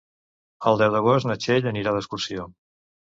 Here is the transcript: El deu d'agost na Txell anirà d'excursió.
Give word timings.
El 0.71 0.79
deu 0.79 0.95
d'agost 0.95 1.29
na 1.31 1.37
Txell 1.43 1.69
anirà 1.73 1.93
d'excursió. 1.99 2.49